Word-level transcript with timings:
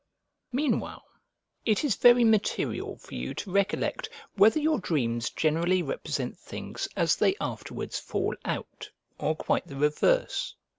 Meanwhile, 0.51 1.03
it 1.63 1.83
is 1.83 1.93
very 1.95 2.23
material 2.23 2.97
for 2.97 3.13
you 3.13 3.35
to 3.35 3.51
recollect 3.51 4.09
whether 4.33 4.59
your 4.59 4.79
dreams 4.79 5.29
generally 5.29 5.83
represent 5.83 6.39
things 6.39 6.87
as 6.95 7.15
they 7.17 7.35
afterwards 7.39 7.99
fall 7.99 8.35
out, 8.43 8.89
or 9.19 9.35
quite 9.35 9.67
the 9.67 9.75
reverse. 9.75 10.55